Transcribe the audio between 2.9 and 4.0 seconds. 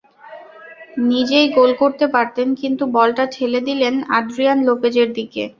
বলটা ঠেলে দিলেন